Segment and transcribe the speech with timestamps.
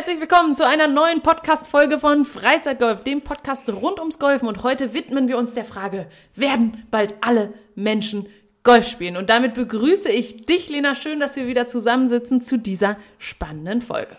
[0.00, 4.48] herzlich willkommen zu einer neuen Podcast-Folge von Freizeitgolf, dem Podcast rund ums Golfen.
[4.48, 8.26] Und heute widmen wir uns der Frage, werden bald alle Menschen
[8.62, 9.18] Golf spielen?
[9.18, 10.94] Und damit begrüße ich dich, Lena.
[10.94, 14.16] Schön, dass wir wieder zusammensitzen zu dieser spannenden Folge.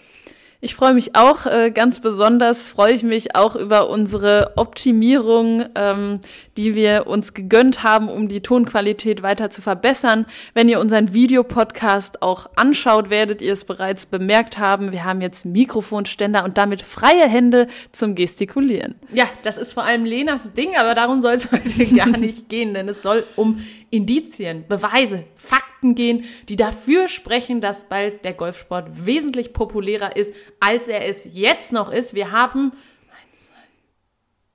[0.64, 6.20] Ich freue mich auch, äh, ganz besonders freue ich mich auch über unsere Optimierung, ähm,
[6.56, 10.28] die wir uns gegönnt haben, um die Tonqualität weiter zu verbessern.
[10.54, 14.92] Wenn ihr unseren Videopodcast auch anschaut, werdet ihr es bereits bemerkt haben.
[14.92, 18.94] Wir haben jetzt Mikrofonständer und damit freie Hände zum Gestikulieren.
[19.12, 22.76] Ja, das ist vor allem Lenas Ding, aber darum soll es heute gar nicht gehen,
[22.76, 23.58] denn es soll um
[23.90, 30.88] Indizien, Beweise, Fakten gehen, die dafür sprechen, dass bald der Golfsport wesentlich populärer ist, als
[30.88, 32.14] er es jetzt noch ist.
[32.14, 32.72] Wir haben
[33.10, 33.54] eins, zwei,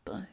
[0.05, 0.29] drei,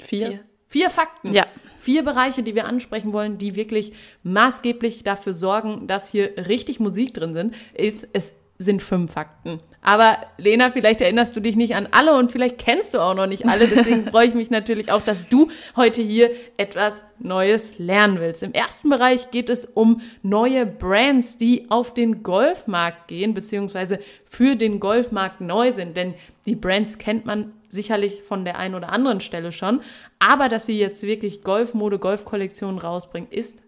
[0.00, 0.26] vier.
[0.28, 0.40] vier.
[0.72, 1.34] Vier Fakten.
[1.34, 1.44] Ja.
[1.80, 3.92] Vier Bereiche, die wir ansprechen wollen, die wirklich
[4.22, 9.60] maßgeblich dafür sorgen, dass hier richtig Musik drin sind, ist, es sind fünf Fakten.
[9.84, 13.26] Aber Lena, vielleicht erinnerst du dich nicht an alle und vielleicht kennst du auch noch
[13.26, 13.66] nicht alle.
[13.66, 18.44] Deswegen freue ich mich natürlich auch, dass du heute hier etwas Neues lernen willst.
[18.44, 24.54] Im ersten Bereich geht es um neue Brands, die auf den Golfmarkt gehen, beziehungsweise für
[24.54, 25.96] den Golfmarkt neu sind.
[25.96, 26.14] Denn
[26.46, 29.80] die Brands kennt man sicherlich von der einen oder anderen Stelle schon.
[30.20, 33.58] Aber dass sie jetzt wirklich Golfmode, Golfkollektionen rausbringen, ist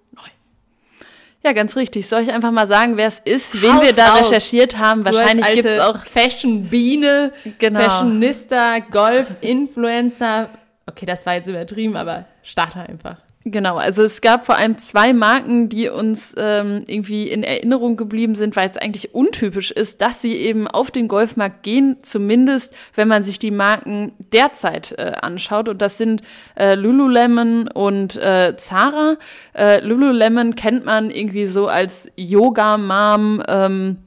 [1.45, 2.09] ja, ganz richtig.
[2.09, 4.31] Soll ich einfach mal sagen, wer es ist, wen wir da raus.
[4.31, 5.05] recherchiert haben?
[5.05, 7.81] Wahrscheinlich gibt es auch Fashion Biene, genau.
[7.81, 10.49] Fashionista, Golf-Influencer.
[10.87, 13.17] Okay, das war jetzt übertrieben, aber starte einfach.
[13.47, 18.37] Genau, also es gab vor allem zwei Marken, die uns ähm, irgendwie in Erinnerung geblieben
[18.37, 23.07] sind, weil es eigentlich untypisch ist, dass sie eben auf den Golfmarkt gehen, zumindest wenn
[23.07, 25.69] man sich die Marken derzeit äh, anschaut.
[25.69, 26.23] Und das sind
[26.57, 29.19] äh, Lululemon und äh, Zara.
[29.53, 33.43] Äh, Lululemon kennt man irgendwie so als Yoga-Mom.
[33.47, 33.99] Ähm,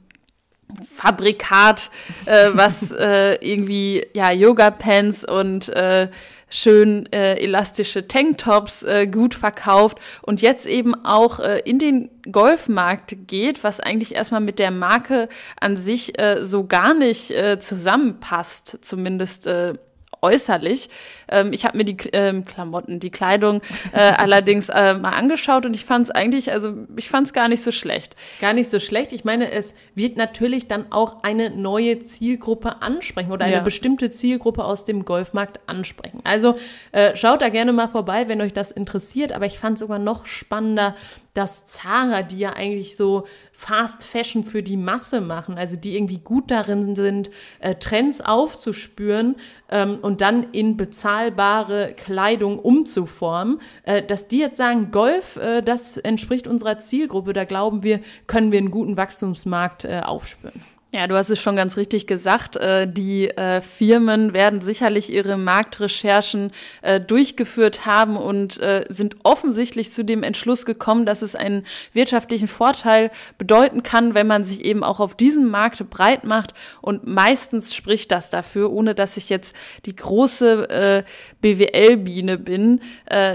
[0.93, 1.91] Fabrikat,
[2.25, 6.09] äh, was äh, irgendwie ja Yoga Pants und äh,
[6.49, 13.27] schön äh, elastische Tanktops äh, gut verkauft und jetzt eben auch äh, in den Golfmarkt
[13.27, 15.27] geht, was eigentlich erstmal mit der Marke
[15.59, 19.73] an sich äh, so gar nicht äh, zusammenpasst, zumindest äh,
[20.21, 20.89] äußerlich.
[21.29, 23.61] Ähm, ich habe mir die ähm, Klamotten, die Kleidung
[23.91, 27.47] äh, allerdings äh, mal angeschaut und ich fand es eigentlich, also ich fand es gar
[27.47, 28.15] nicht so schlecht.
[28.41, 29.11] Gar nicht so schlecht.
[29.11, 33.61] Ich meine, es wird natürlich dann auch eine neue Zielgruppe ansprechen oder eine ja.
[33.61, 36.21] bestimmte Zielgruppe aus dem Golfmarkt ansprechen.
[36.23, 36.55] Also
[36.91, 39.31] äh, schaut da gerne mal vorbei, wenn euch das interessiert.
[39.31, 40.95] Aber ich fand es sogar noch spannender,
[41.37, 46.17] dass Zara, die ja eigentlich so Fast Fashion für die Masse machen, also die irgendwie
[46.17, 49.35] gut darin sind, äh, Trends aufzuspüren
[49.69, 55.97] ähm, und dann in bezahlbare Kleidung umzuformen, äh, dass die jetzt sagen, Golf, äh, das
[55.97, 60.61] entspricht unserer Zielgruppe, da glauben wir, können wir einen guten Wachstumsmarkt äh, aufspüren.
[60.93, 62.55] Ja, du hast es schon ganz richtig gesagt.
[62.55, 68.59] Äh, die äh, Firmen werden sicherlich ihre Marktrecherchen äh, durchgeführt haben und
[68.89, 74.43] sind offensichtlich zu dem Entschluss gekommen, dass es einen wirtschaftlichen Vorteil bedeuten kann, wenn man
[74.43, 76.53] sich eben auch auf diesem Markt breit macht.
[76.81, 79.55] Und meistens spricht das dafür, ohne dass ich jetzt
[79.85, 81.03] die große
[81.41, 82.81] BWL-Biene bin,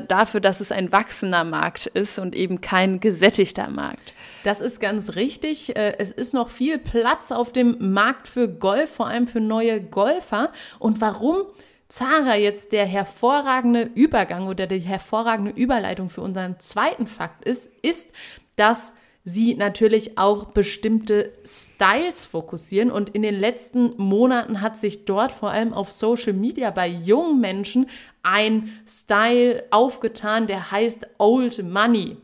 [0.08, 4.14] dafür, dass es ein wachsender Markt ist und eben kein gesättigter Markt.
[4.44, 5.76] Das ist ganz richtig.
[5.76, 10.52] Es ist noch viel Platz auf dem Markt für Golf, vor allem für neue Golfer.
[10.78, 11.46] Und warum
[11.88, 18.12] Zara jetzt der hervorragende Übergang oder die hervorragende Überleitung für unseren zweiten Fakt ist, ist,
[18.56, 18.92] dass
[19.24, 22.90] sie natürlich auch bestimmte Styles fokussieren.
[22.90, 27.40] Und in den letzten Monaten hat sich dort vor allem auf Social Media bei jungen
[27.40, 27.86] Menschen
[28.22, 32.16] ein Style aufgetan, der heißt Old Money.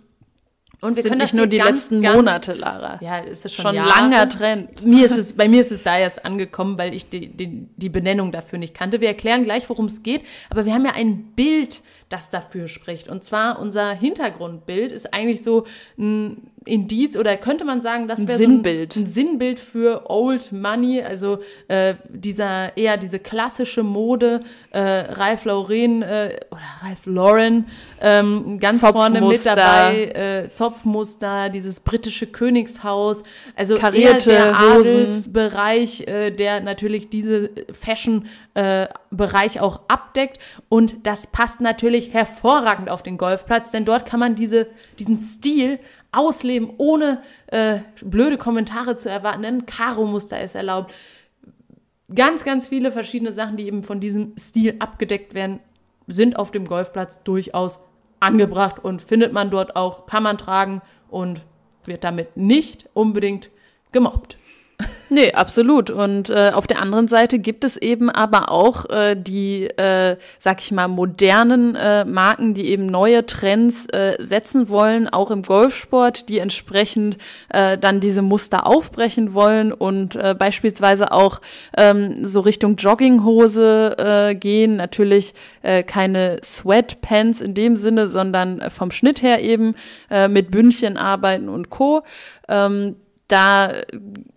[0.80, 2.98] Und wir können das nicht nur die ganz, letzten ganz, Monate, Lara.
[3.02, 4.84] Ja, ist das schon, schon ein langer Trend.
[4.84, 7.88] Mir ist es, bei mir ist es da erst angekommen, weil ich die, die, die
[7.88, 9.00] Benennung dafür nicht kannte.
[9.00, 10.22] Wir erklären gleich, worum es geht.
[10.50, 13.08] Aber wir haben ja ein Bild, das dafür spricht.
[13.08, 15.64] Und zwar unser Hintergrundbild ist eigentlich so
[15.98, 21.02] ein Indiz oder könnte man sagen, das wäre so ein, ein, Sinnbild für Old Money,
[21.02, 21.38] also
[21.68, 27.66] äh, dieser eher diese klassische Mode, äh, Ralph Lauren äh, oder Ralph Lauren
[28.00, 30.04] ähm, ganz vorne mit dabei,
[30.48, 33.22] äh, Zopfmuster, dieses britische Königshaus,
[33.56, 40.38] also Karierte eher der Adelsbereich, äh, der natürlich diese Fashion äh, Bereich auch abdeckt
[40.68, 44.66] und das passt natürlich hervorragend auf den Golfplatz, denn dort kann man diese,
[44.98, 45.78] diesen Stil
[46.12, 49.44] ausleben, ohne äh, blöde Kommentare zu erwarten.
[49.44, 50.92] Ein Karo-Muster ist erlaubt.
[52.14, 55.60] Ganz, ganz viele verschiedene Sachen, die eben von diesem Stil abgedeckt werden,
[56.06, 57.80] sind auf dem Golfplatz durchaus
[58.20, 61.42] angebracht und findet man dort auch, kann man tragen und
[61.84, 63.50] wird damit nicht unbedingt
[63.92, 64.37] gemobbt.
[65.10, 65.90] Nee, absolut.
[65.90, 70.60] Und äh, auf der anderen Seite gibt es eben aber auch äh, die, äh, sag
[70.60, 76.28] ich mal, modernen äh, Marken, die eben neue Trends äh, setzen wollen, auch im Golfsport,
[76.28, 77.16] die entsprechend
[77.48, 81.40] äh, dann diese Muster aufbrechen wollen und äh, beispielsweise auch
[81.76, 84.76] ähm, so Richtung Jogginghose äh, gehen.
[84.76, 85.32] Natürlich
[85.62, 89.74] äh, keine Sweatpants in dem Sinne, sondern vom Schnitt her eben
[90.10, 92.02] äh, mit Bündchen arbeiten und Co.
[92.46, 92.96] Ähm,
[93.28, 93.72] da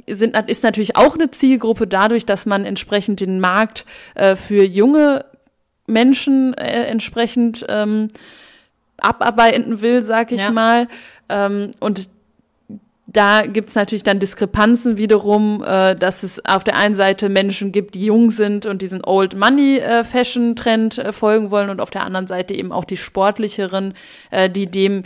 [0.08, 3.86] sind, ist natürlich auch eine Zielgruppe dadurch, dass man entsprechend den Markt
[4.16, 5.26] äh, für junge
[5.88, 8.10] Menschen äh, entsprechend ähm,
[8.98, 10.52] abarbeiten will, sag ich ja.
[10.52, 10.88] mal.
[11.30, 12.10] Ähm, und
[13.08, 17.96] da gibt's natürlich dann Diskrepanzen wiederum, äh, dass es auf der einen Seite Menschen gibt,
[17.96, 21.90] die jung sind und diesen Old Money äh, Fashion Trend äh, folgen wollen und auf
[21.90, 23.96] der anderen Seite eben auch die sportlicheren,
[24.30, 25.04] äh, die dem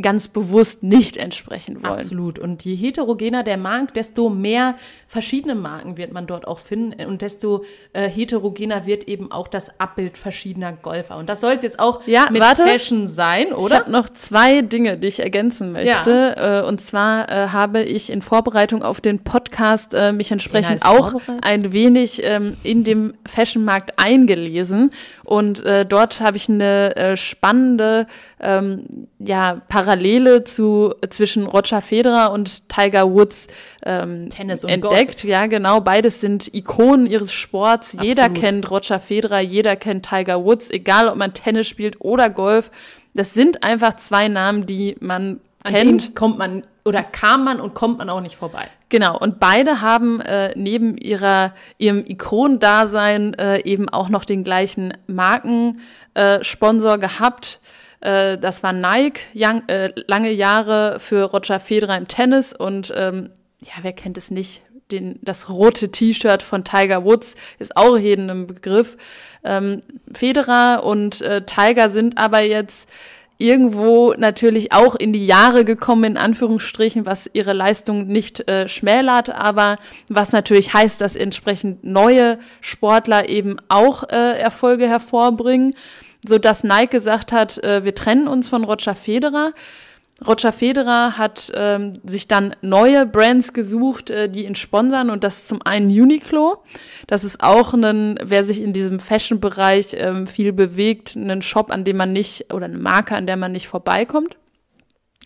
[0.00, 1.94] ganz bewusst nicht entsprechen wollen.
[1.94, 2.40] Absolut.
[2.40, 4.74] Und je heterogener der Markt, desto mehr
[5.06, 9.78] verschiedene Marken wird man dort auch finden und desto äh, heterogener wird eben auch das
[9.78, 11.16] Abbild verschiedener Golfer.
[11.16, 13.76] Und das soll es jetzt auch ja, mit warte, Fashion sein, oder?
[13.76, 16.34] Ich habe noch zwei Dinge, die ich ergänzen möchte.
[16.36, 16.62] Ja.
[16.62, 21.14] Äh, und zwar äh, habe ich in Vorbereitung auf den Podcast äh, mich entsprechend auch
[21.42, 24.90] ein wenig ähm, in dem Fashionmarkt eingelesen.
[25.22, 28.08] Und äh, dort habe ich eine äh, spannende
[28.40, 33.48] ähm, ja, Parallele zu, zwischen Roger Federer und Tiger Woods
[33.84, 34.80] ähm, entdeckt.
[34.82, 35.24] Golf.
[35.24, 35.80] Ja, genau.
[35.80, 37.94] Beides sind Ikonen ihres Sports.
[37.94, 38.06] Absolut.
[38.06, 42.70] Jeder kennt Roger Federer, jeder kennt Tiger Woods, egal ob man Tennis spielt oder Golf.
[43.12, 46.16] Das sind einfach zwei Namen, die man An kennt.
[46.16, 48.68] kommt man oder kam man und kommt man auch nicht vorbei.
[48.90, 54.92] Genau, und beide haben äh, neben ihrer, ihrem Ikonendasein äh, eben auch noch den gleichen
[55.06, 57.60] Markensponsor äh, gehabt.
[58.00, 63.30] Äh, das war Nike, young, äh, lange Jahre für Roger Federer im Tennis und ähm,
[63.60, 64.62] ja, wer kennt es nicht?
[64.90, 68.98] Den, das rote T-Shirt von Tiger Woods ist auch jedem ein Begriff.
[69.42, 69.80] Ähm,
[70.12, 72.88] Federer und äh, Tiger sind aber jetzt
[73.38, 79.30] irgendwo natürlich auch in die Jahre gekommen, in Anführungsstrichen, was ihre Leistung nicht äh, schmälert,
[79.30, 85.74] aber was natürlich heißt, dass entsprechend neue Sportler eben auch äh, Erfolge hervorbringen
[86.26, 89.52] so dass Nike gesagt hat, äh, wir trennen uns von Roger Federer.
[90.26, 95.38] Roger Federer hat ähm, sich dann neue Brands gesucht, äh, die ihn sponsern und das
[95.38, 96.62] ist zum einen Uniqlo.
[97.08, 101.84] Das ist auch ein, wer sich in diesem Fashion-Bereich ähm, viel bewegt, ein Shop, an
[101.84, 104.36] dem man nicht oder eine Marke, an der man nicht vorbeikommt.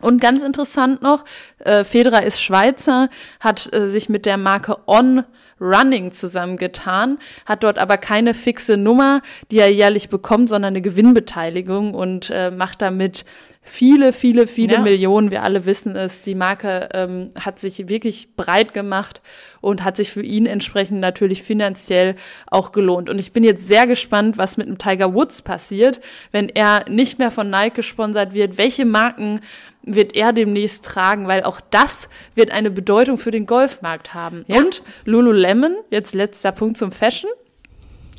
[0.00, 1.24] Und ganz interessant noch,
[1.58, 3.08] äh, Federer ist Schweizer,
[3.40, 5.24] hat äh, sich mit der Marke On
[5.60, 11.94] Running zusammengetan, hat dort aber keine fixe Nummer, die er jährlich bekommt, sondern eine Gewinnbeteiligung
[11.94, 13.24] und äh, macht damit
[13.68, 14.80] viele, viele, viele ja.
[14.80, 15.30] Millionen.
[15.30, 16.22] Wir alle wissen es.
[16.22, 19.20] Die Marke ähm, hat sich wirklich breit gemacht
[19.60, 22.16] und hat sich für ihn entsprechend natürlich finanziell
[22.50, 23.10] auch gelohnt.
[23.10, 26.00] Und ich bin jetzt sehr gespannt, was mit dem Tiger Woods passiert,
[26.32, 28.58] wenn er nicht mehr von Nike gesponsert wird.
[28.58, 29.40] Welche Marken
[29.82, 34.44] wird er demnächst tragen, weil auch das wird eine Bedeutung für den Golfmarkt haben.
[34.48, 34.58] Ja.
[34.58, 37.30] Und Lululemon, jetzt letzter Punkt zum Fashion.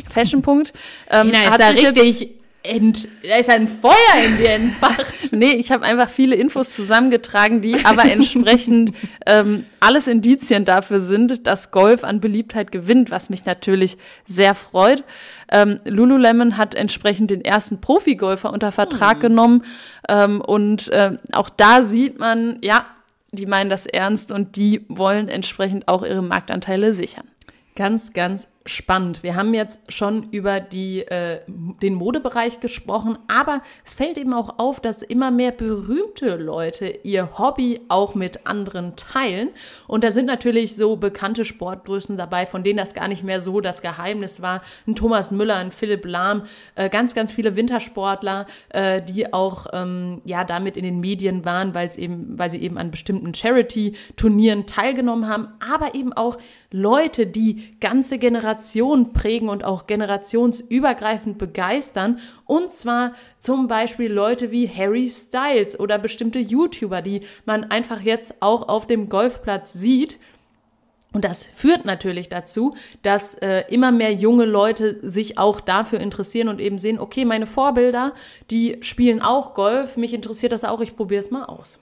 [0.10, 0.74] Fashion-Punkt.
[1.12, 3.94] Ähm, Ina, ist da richtig Ent, da ist ein Feuer
[4.26, 5.14] in dir entfacht.
[5.32, 8.92] nee, ich habe einfach viele Infos zusammengetragen, die aber entsprechend
[9.26, 13.98] ähm, alles Indizien dafür sind, dass Golf an Beliebtheit gewinnt, was mich natürlich
[14.28, 15.06] sehr freut.
[15.50, 19.22] Ähm, Lululemon hat entsprechend den ersten Profigolfer unter Vertrag hm.
[19.22, 19.64] genommen
[20.10, 22.86] ähm, und äh, auch da sieht man, ja,
[23.32, 27.28] die meinen das ernst und die wollen entsprechend auch ihre Marktanteile sichern.
[27.76, 29.24] Ganz, ganz spannend.
[29.24, 31.42] Wir haben jetzt schon über die, äh,
[31.82, 37.38] den Modebereich gesprochen, aber es fällt eben auch auf, dass immer mehr berühmte Leute ihr
[37.38, 39.50] Hobby auch mit anderen teilen.
[39.88, 43.62] Und da sind natürlich so bekannte Sportgrößen dabei, von denen das gar nicht mehr so
[43.62, 44.62] das Geheimnis war.
[44.88, 46.44] Ein Thomas Müller, ein Philipp Lahm,
[46.76, 51.74] äh, ganz, ganz viele Wintersportler, äh, die auch ähm, ja damit in den Medien waren,
[51.74, 56.38] weil eben, weil sie eben an bestimmten Charity-Turnieren teilgenommen haben, aber eben auch
[56.72, 62.20] Leute, die ganze Generationen Generation prägen und auch generationsübergreifend begeistern.
[62.46, 68.42] Und zwar zum Beispiel Leute wie Harry Styles oder bestimmte YouTuber, die man einfach jetzt
[68.42, 70.20] auch auf dem Golfplatz sieht.
[71.12, 76.50] Und das führt natürlich dazu, dass äh, immer mehr junge Leute sich auch dafür interessieren
[76.50, 78.14] und eben sehen, okay, meine Vorbilder,
[78.52, 81.80] die spielen auch Golf, mich interessiert das auch, ich probiere es mal aus.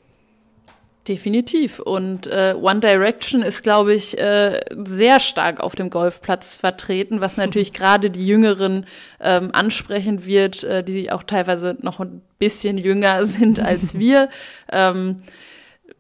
[1.08, 1.80] Definitiv.
[1.80, 7.38] Und äh, One Direction ist, glaube ich, äh, sehr stark auf dem Golfplatz vertreten, was
[7.38, 8.86] natürlich gerade die Jüngeren
[9.22, 14.30] ähm, ansprechen wird, äh, die auch teilweise noch ein bisschen jünger sind als wir.
[14.72, 15.18] ähm,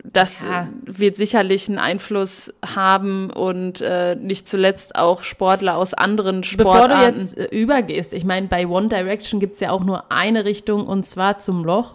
[0.03, 0.69] das ja.
[0.85, 6.89] wird sicherlich einen Einfluss haben und äh, nicht zuletzt auch Sportler aus anderen Sportarten.
[6.89, 10.11] Bevor du jetzt äh, übergehst, ich meine, bei One Direction gibt es ja auch nur
[10.11, 11.93] eine Richtung und zwar zum Loch.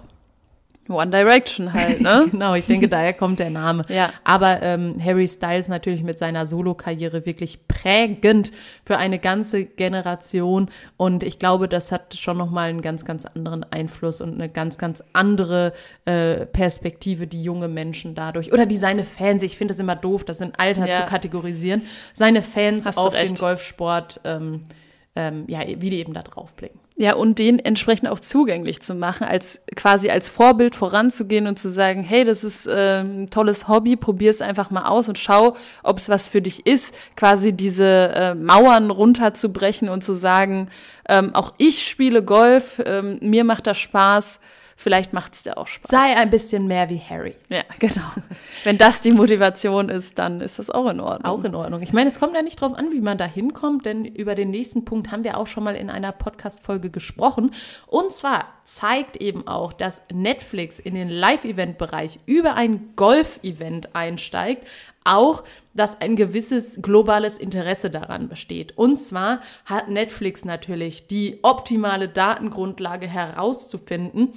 [0.88, 2.26] One Direction halt, ne?
[2.30, 3.84] genau, ich denke, daher kommt der Name.
[3.88, 4.12] Ja.
[4.24, 8.50] Aber ähm, Harry Styles natürlich mit seiner Solokarriere wirklich prägend
[8.84, 10.70] für eine ganze Generation.
[10.96, 14.76] Und ich glaube, das hat schon nochmal einen ganz, ganz anderen Einfluss und eine ganz,
[14.76, 15.72] ganz andere
[16.04, 20.24] äh, Perspektive, die junge Menschen dadurch, oder die seine Fans, ich finde es immer doof,
[20.24, 20.94] das in Alter ja.
[20.94, 24.66] zu kategorisieren, seine Fans Hast auf den Golfsport, ähm,
[25.14, 26.81] ähm, ja, wie die eben da drauf blicken.
[27.02, 31.68] Ja, und den entsprechend auch zugänglich zu machen, als quasi als Vorbild voranzugehen und zu
[31.68, 35.56] sagen, hey, das ist äh, ein tolles Hobby, probier es einfach mal aus und schau,
[35.82, 40.68] ob es was für dich ist, quasi diese äh, Mauern runterzubrechen und zu sagen,
[41.08, 44.38] ähm, auch ich spiele Golf, ähm, mir macht das Spaß
[44.76, 45.90] Vielleicht macht es dir auch Spaß.
[45.90, 47.36] Sei ein bisschen mehr wie Harry.
[47.48, 48.10] Ja, genau.
[48.64, 51.30] Wenn das die Motivation ist, dann ist das auch in Ordnung.
[51.30, 51.82] Auch in Ordnung.
[51.82, 54.50] Ich meine, es kommt ja nicht drauf an, wie man da hinkommt, denn über den
[54.50, 57.50] nächsten Punkt haben wir auch schon mal in einer Podcast-Folge gesprochen.
[57.86, 64.66] Und zwar zeigt eben auch, dass Netflix in den Live-Event-Bereich über ein Golf-Event einsteigt,
[65.04, 65.42] auch,
[65.74, 68.76] dass ein gewisses globales Interesse daran besteht.
[68.76, 74.34] Und zwar hat Netflix natürlich die optimale Datengrundlage herauszufinden,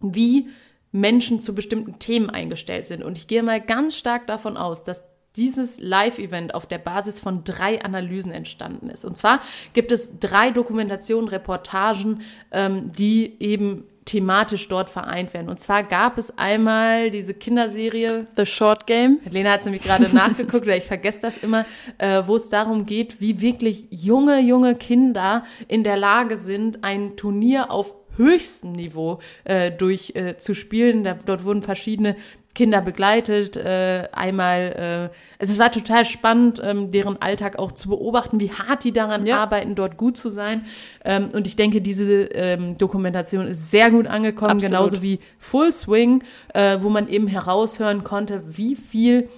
[0.00, 0.48] wie
[0.92, 3.04] Menschen zu bestimmten Themen eingestellt sind.
[3.04, 5.04] Und ich gehe mal ganz stark davon aus, dass
[5.36, 9.04] dieses Live-Event auf der Basis von drei Analysen entstanden ist.
[9.04, 9.40] Und zwar
[9.74, 15.48] gibt es drei Dokumentationen, Reportagen, ähm, die eben thematisch dort vereint werden.
[15.48, 19.20] Und zwar gab es einmal diese Kinderserie The Short Game.
[19.30, 21.64] Lena hat es nämlich gerade nachgeguckt, oder ich vergesse das immer,
[21.98, 27.16] äh, wo es darum geht, wie wirklich junge, junge Kinder in der Lage sind, ein
[27.16, 31.06] Turnier auf höchstem Niveau äh, durchzuspielen.
[31.06, 32.16] Äh, dort wurden verschiedene
[32.52, 38.40] Kinder begleitet, äh, einmal, äh, es war total spannend, ähm, deren Alltag auch zu beobachten,
[38.40, 39.38] wie hart die daran ja.
[39.38, 40.64] arbeiten, dort gut zu sein.
[41.04, 44.70] Ähm, und ich denke, diese ähm, Dokumentation ist sehr gut angekommen, Absolut.
[44.70, 49.28] genauso wie Full Swing, äh, wo man eben heraushören konnte, wie viel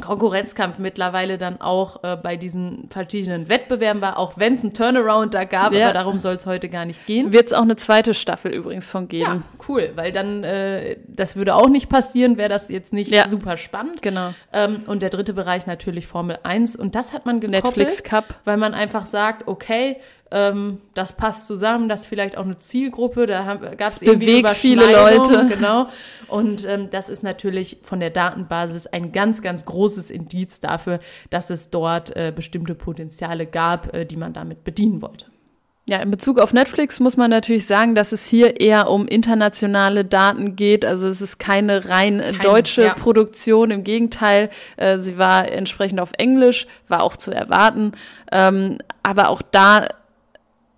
[0.00, 5.32] Konkurrenzkampf mittlerweile dann auch äh, bei diesen verschiedenen Wettbewerben war, auch wenn es einen Turnaround
[5.32, 5.86] da gab, ja.
[5.86, 7.32] aber darum soll es heute gar nicht gehen.
[7.32, 9.24] Wird es auch eine zweite Staffel übrigens von geben.
[9.32, 13.26] Ja, cool, weil dann, äh, das würde auch nicht passieren, wäre das jetzt nicht ja.
[13.26, 14.02] super spannend.
[14.02, 14.34] Genau.
[14.52, 18.26] Ähm, und der dritte Bereich natürlich Formel 1 und das hat man gekoppelt, Netflix Cup.
[18.44, 19.96] weil man einfach sagt, okay,
[20.30, 24.90] ähm, das passt zusammen, das ist vielleicht auch eine Zielgruppe, da gab es irgendwie viele
[24.90, 25.46] Leute.
[25.56, 25.88] Genau.
[26.28, 30.98] Und ähm, das ist natürlich von der Datenbasis ein ganz, ganz großes Indiz dafür,
[31.30, 35.26] dass es dort äh, bestimmte Potenziale gab, äh, die man damit bedienen wollte.
[35.88, 40.04] Ja, in Bezug auf Netflix muss man natürlich sagen, dass es hier eher um internationale
[40.04, 40.84] Daten geht.
[40.84, 42.94] Also es ist keine rein keine, deutsche ja.
[42.94, 43.70] Produktion.
[43.70, 47.92] Im Gegenteil, äh, sie war entsprechend auf Englisch, war auch zu erwarten.
[48.32, 49.86] Ähm, aber auch da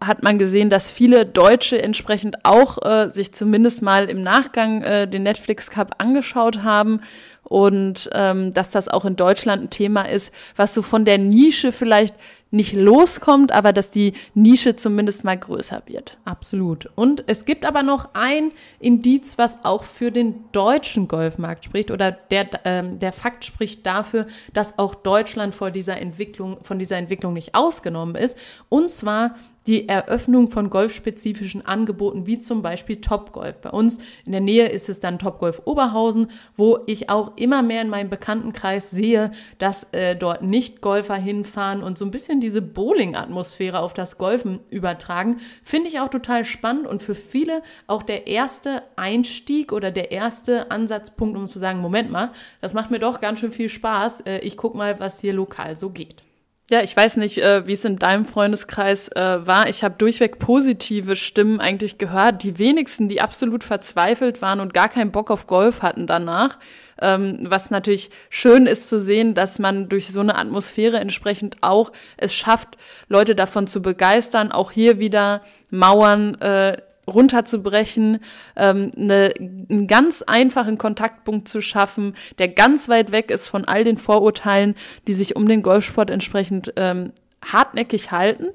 [0.00, 5.08] hat man gesehen, dass viele Deutsche entsprechend auch äh, sich zumindest mal im Nachgang äh,
[5.08, 7.00] den Netflix Cup angeschaut haben
[7.42, 11.72] und ähm, dass das auch in Deutschland ein Thema ist, was so von der Nische
[11.72, 12.14] vielleicht
[12.50, 16.18] nicht loskommt, aber dass die Nische zumindest mal größer wird.
[16.24, 16.90] Absolut.
[16.94, 22.12] Und es gibt aber noch ein Indiz, was auch für den deutschen Golfmarkt spricht oder
[22.12, 27.32] der, ähm, der Fakt spricht dafür, dass auch Deutschland vor dieser Entwicklung, von dieser Entwicklung
[27.32, 28.38] nicht ausgenommen ist.
[28.68, 29.34] Und zwar
[29.68, 33.56] die Eröffnung von golfspezifischen Angeboten, wie zum Beispiel Topgolf.
[33.60, 37.82] Bei uns in der Nähe ist es dann Topgolf Oberhausen, wo ich auch immer mehr
[37.82, 42.62] in meinem Bekanntenkreis sehe, dass äh, dort nicht Golfer hinfahren und so ein bisschen diese
[42.62, 45.36] Bowling-Atmosphäre auf das Golfen übertragen.
[45.62, 50.70] Finde ich auch total spannend und für viele auch der erste Einstieg oder der erste
[50.70, 52.30] Ansatzpunkt, um zu sagen, Moment mal,
[52.62, 54.22] das macht mir doch ganz schön viel Spaß.
[54.22, 56.24] Äh, ich gucke mal, was hier lokal so geht.
[56.70, 59.70] Ja, ich weiß nicht, äh, wie es in deinem Freundeskreis äh, war.
[59.70, 62.42] Ich habe durchweg positive Stimmen eigentlich gehört.
[62.42, 66.58] Die wenigsten, die absolut verzweifelt waren und gar keinen Bock auf Golf hatten danach.
[67.00, 71.90] Ähm, was natürlich schön ist zu sehen, dass man durch so eine Atmosphäre entsprechend auch
[72.18, 72.76] es schafft,
[73.08, 74.52] Leute davon zu begeistern.
[74.52, 76.76] Auch hier wieder Mauern äh,
[77.08, 78.20] runterzubrechen,
[78.56, 83.84] ähm, eine, einen ganz einfachen Kontaktpunkt zu schaffen, der ganz weit weg ist von all
[83.84, 84.74] den Vorurteilen,
[85.06, 87.12] die sich um den Golfsport entsprechend ähm,
[87.44, 88.48] hartnäckig halten.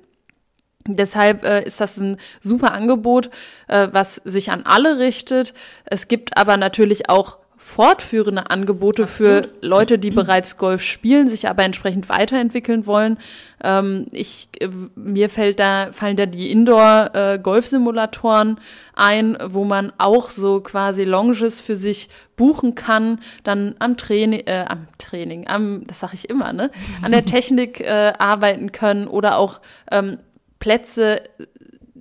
[0.86, 3.30] Deshalb äh, ist das ein super Angebot,
[3.68, 5.54] äh, was sich an alle richtet.
[5.86, 9.46] Es gibt aber natürlich auch fortführende Angebote Absolut.
[9.46, 13.18] für Leute, die bereits Golf spielen, sich aber entsprechend weiterentwickeln wollen.
[13.64, 18.60] Ähm, ich, äh, mir fällt da, fallen da die Indoor-Golfsimulatoren
[18.94, 24.66] ein, wo man auch so quasi Longes für sich buchen kann, dann am Training, äh,
[24.68, 26.70] am Training, am, das sage ich immer, ne,
[27.02, 30.18] an der Technik äh, arbeiten können oder auch ähm,
[30.60, 31.22] Plätze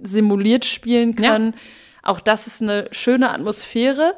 [0.02, 1.52] simuliert spielen können.
[1.52, 1.58] Ja.
[2.02, 4.16] Auch das ist eine schöne Atmosphäre.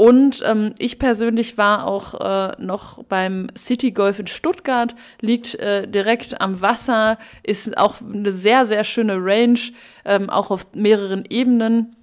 [0.00, 5.86] Und ähm, ich persönlich war auch äh, noch beim City Golf in Stuttgart, liegt äh,
[5.86, 9.60] direkt am Wasser, ist auch eine sehr, sehr schöne Range,
[10.06, 11.96] ähm, auch auf mehreren Ebenen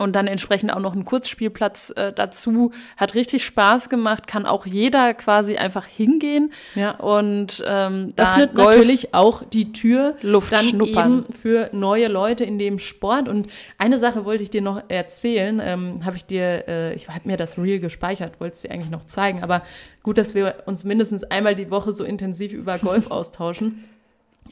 [0.00, 2.72] und dann entsprechend auch noch ein Kurzspielplatz äh, dazu.
[2.96, 6.52] Hat richtig Spaß gemacht, kann auch jeder quasi einfach hingehen.
[6.74, 6.92] Ja.
[6.92, 11.24] Und ähm, da öffnet Golf natürlich auch die Tür Luft dann schnuppern.
[11.26, 13.28] eben für neue Leute in dem Sport.
[13.28, 15.60] Und eine Sache wollte ich dir noch erzählen.
[15.62, 18.90] Ähm, habe ich dir, äh, ich habe mir das Reel gespeichert, wollte es dir eigentlich
[18.90, 19.42] noch zeigen.
[19.42, 19.62] Aber
[20.02, 23.84] gut, dass wir uns mindestens einmal die Woche so intensiv über Golf austauschen.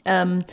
[0.05, 0.43] Ähm,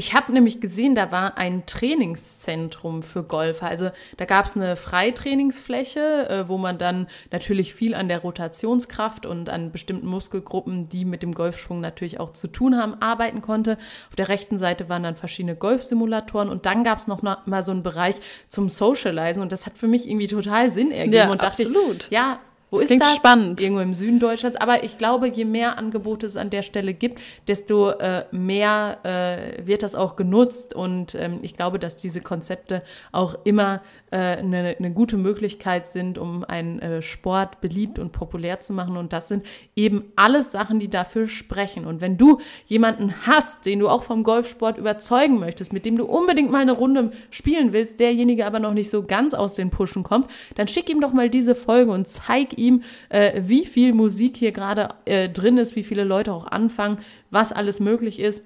[0.00, 3.66] ich habe nämlich gesehen, da war ein Trainingszentrum für Golfer.
[3.66, 9.26] Also da gab es eine Freitrainingsfläche, äh, wo man dann natürlich viel an der Rotationskraft
[9.26, 13.76] und an bestimmten Muskelgruppen, die mit dem Golfschwung natürlich auch zu tun haben, arbeiten konnte.
[14.08, 17.72] Auf der rechten Seite waren dann verschiedene Golfsimulatoren und dann gab es noch mal so
[17.72, 18.14] einen Bereich
[18.48, 22.04] zum Socializen und das hat für mich irgendwie total Sinn ergeben ja, und dachte absolut.
[22.04, 22.38] ich, ja,
[22.70, 23.16] wo das ist klingt das?
[23.16, 23.60] spannend.
[23.60, 24.56] Irgendwo im Süden Deutschlands.
[24.56, 29.66] Aber ich glaube, je mehr Angebote es an der Stelle gibt, desto äh, mehr äh,
[29.66, 30.74] wird das auch genutzt.
[30.74, 36.18] Und ähm, ich glaube, dass diese Konzepte auch immer eine, äh, eine gute Möglichkeit sind,
[36.18, 38.96] um einen äh, Sport beliebt und populär zu machen.
[38.96, 39.44] Und das sind
[39.76, 41.86] eben alles Sachen, die dafür sprechen.
[41.86, 46.04] Und wenn du jemanden hast, den du auch vom Golfsport überzeugen möchtest, mit dem du
[46.04, 50.02] unbedingt mal eine Runde spielen willst, derjenige aber noch nicht so ganz aus den Pushen
[50.02, 54.36] kommt, dann schick ihm doch mal diese Folge und zeig ihm, äh, wie viel Musik
[54.36, 56.98] hier gerade äh, drin ist, wie viele Leute auch anfangen,
[57.30, 58.44] was alles möglich ist.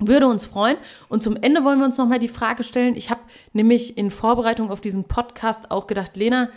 [0.00, 0.76] Würde uns freuen.
[1.08, 2.96] Und zum Ende wollen wir uns nochmal die Frage stellen.
[2.96, 3.20] Ich habe
[3.52, 6.50] nämlich in Vorbereitung auf diesen Podcast auch gedacht, Lena,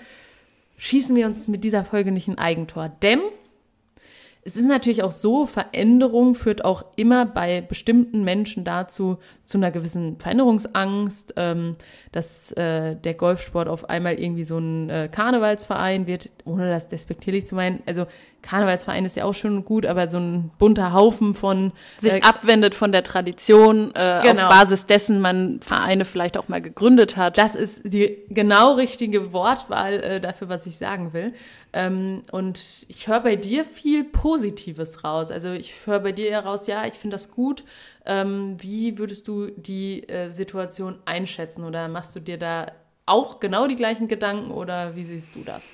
[0.78, 2.92] schießen wir uns mit dieser Folge nicht ein Eigentor.
[3.02, 3.22] Denn
[4.44, 9.70] es ist natürlich auch so, Veränderung führt auch immer bei bestimmten Menschen dazu, zu einer
[9.70, 11.75] gewissen Veränderungsangst, ähm,
[12.12, 17.46] dass äh, der Golfsport auf einmal irgendwie so ein äh, Karnevalsverein wird, ohne das despektierlich
[17.46, 17.84] zu meinen.
[17.86, 18.08] Also
[18.42, 22.75] Karnevalsverein ist ja auch schon gut, aber so ein bunter Haufen von sich äh, abwendet
[22.75, 24.44] von der Tradition, äh, genau.
[24.44, 27.38] auf Basis dessen man Vereine vielleicht auch mal gegründet hat.
[27.38, 31.34] Das ist die genau richtige Wortwahl äh, dafür, was ich sagen will.
[31.74, 35.32] Ähm, und ich höre bei dir viel Positives raus.
[35.32, 37.64] Also ich höre bei dir heraus, ja, ich finde das gut.
[38.06, 42.72] Ähm, wie würdest du die äh, Situation einschätzen oder machst du dir da
[43.06, 45.70] auch genau die gleichen Gedanken oder wie siehst du das?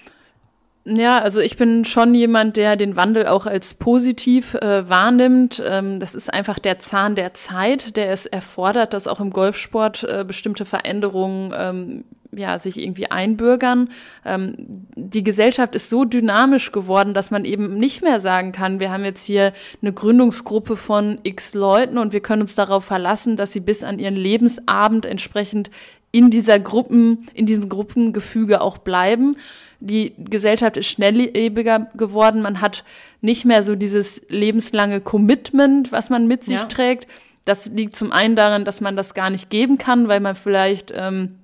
[0.90, 5.62] Ja, also ich bin schon jemand, der den Wandel auch als positiv äh, wahrnimmt.
[5.66, 10.04] Ähm, das ist einfach der Zahn der Zeit, der es erfordert, dass auch im Golfsport
[10.04, 13.90] äh, bestimmte Veränderungen ähm, ja, sich irgendwie einbürgern.
[14.24, 14.56] Ähm,
[14.96, 19.04] die Gesellschaft ist so dynamisch geworden, dass man eben nicht mehr sagen kann, wir haben
[19.04, 23.60] jetzt hier eine Gründungsgruppe von x Leuten und wir können uns darauf verlassen, dass sie
[23.60, 25.70] bis an ihren Lebensabend entsprechend
[26.18, 29.38] in dieser Gruppen, in diesem Gruppengefüge auch bleiben.
[29.80, 32.42] Die Gesellschaft ist schnelllebiger geworden.
[32.42, 32.84] Man hat
[33.22, 36.66] nicht mehr so dieses lebenslange Commitment, was man mit sich ja.
[36.66, 37.08] trägt.
[37.46, 40.92] Das liegt zum einen daran, dass man das gar nicht geben kann, weil man vielleicht
[40.96, 41.36] ähm,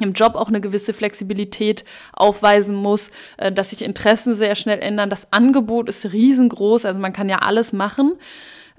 [0.00, 5.10] im Job auch eine gewisse Flexibilität aufweisen muss, äh, dass sich Interessen sehr schnell ändern.
[5.10, 8.14] Das Angebot ist riesengroß, also man kann ja alles machen.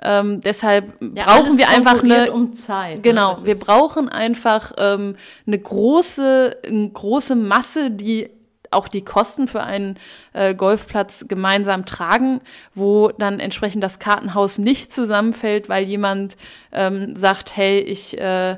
[0.01, 2.97] Ähm, deshalb ja, brauchen wir einfach eine um Zeit.
[2.97, 3.01] Ne?
[3.01, 3.45] Genau, ne?
[3.45, 8.29] wir brauchen einfach ähm, eine große, eine große Masse, die
[8.71, 9.97] auch die Kosten für einen
[10.33, 12.39] äh, Golfplatz gemeinsam tragen,
[12.75, 16.37] wo dann entsprechend das Kartenhaus nicht zusammenfällt, weil jemand
[16.71, 18.57] ähm, sagt, hey, ich äh,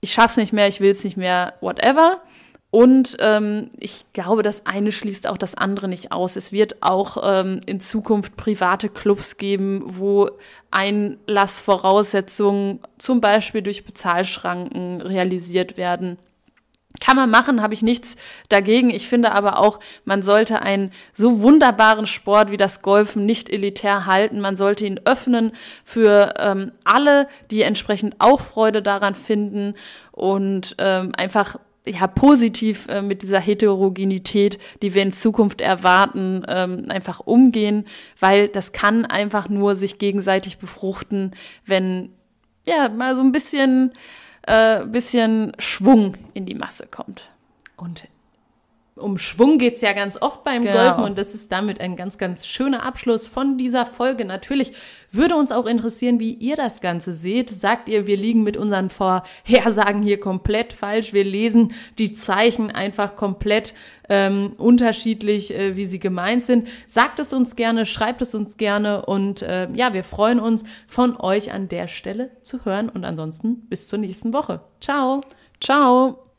[0.00, 2.20] ich schaff's nicht mehr, ich will es nicht mehr, whatever.
[2.70, 6.36] Und ähm, ich glaube, das eine schließt auch das andere nicht aus.
[6.36, 10.30] Es wird auch ähm, in Zukunft private Clubs geben, wo
[10.70, 16.16] Einlassvoraussetzungen zum Beispiel durch Bezahlschranken realisiert werden.
[17.00, 18.16] Kann man machen, habe ich nichts
[18.48, 18.90] dagegen.
[18.90, 24.06] Ich finde aber auch, man sollte einen so wunderbaren Sport wie das Golfen nicht elitär
[24.06, 24.40] halten.
[24.40, 25.52] Man sollte ihn öffnen
[25.84, 29.74] für ähm, alle, die entsprechend auch Freude daran finden
[30.12, 31.56] und ähm, einfach
[31.90, 37.86] ja, positiv äh, mit dieser Heterogenität, die wir in Zukunft erwarten, ähm, einfach umgehen,
[38.18, 41.32] weil das kann einfach nur sich gegenseitig befruchten,
[41.66, 42.10] wenn
[42.66, 43.92] ja mal so ein bisschen
[44.42, 47.30] äh, bisschen Schwung in die Masse kommt.
[47.76, 48.08] Und
[49.00, 50.74] um Schwung geht es ja ganz oft beim Genau.
[50.74, 54.24] Golfen und das ist damit ein ganz, ganz schöner Abschluss von dieser Folge.
[54.24, 54.72] Natürlich
[55.12, 57.50] würde uns auch interessieren, wie ihr das Ganze seht.
[57.50, 61.12] Sagt ihr, wir liegen mit unseren Vorhersagen hier komplett falsch?
[61.12, 63.74] Wir lesen die Zeichen einfach komplett
[64.08, 66.68] ähm, unterschiedlich, äh, wie sie gemeint sind.
[66.86, 71.16] Sagt es uns gerne, schreibt es uns gerne und äh, ja, wir freuen uns, von
[71.16, 74.60] euch an der Stelle zu hören und ansonsten bis zur nächsten Woche.
[74.80, 75.20] Ciao!
[75.60, 76.29] Ciao.